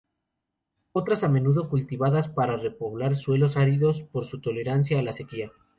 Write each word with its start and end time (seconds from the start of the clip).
Otras 0.93 1.23
a 1.23 1.27
menudo 1.29 1.69
cultivadas 1.69 2.27
para 2.27 2.57
repoblar 2.57 3.15
suelos 3.15 3.55
áridos 3.55 4.01
por 4.01 4.25
su 4.25 4.41
tolerancia 4.41 4.97
a 4.97 5.03
la 5.03 5.13
sequía. 5.13 5.51